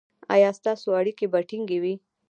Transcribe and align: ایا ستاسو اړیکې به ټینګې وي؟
ایا 0.33 0.49
ستاسو 0.59 0.87
اړیکې 0.99 1.25
به 1.31 1.39
ټینګې 1.49 1.77
وي؟ 1.83 1.93